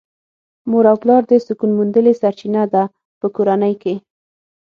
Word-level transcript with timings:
مور 0.69 0.85
او 0.91 0.97
پلار 1.03 1.21
د 1.27 1.31
سکون 1.45 1.69
موندلې 1.77 2.13
سرچينه 2.21 2.63
ده 2.73 2.83
په 3.19 3.27
کورنۍ 3.35 3.73
کې. 3.81 3.95